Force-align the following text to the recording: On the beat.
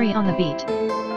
On 0.00 0.26
the 0.26 0.32
beat. 0.32 1.09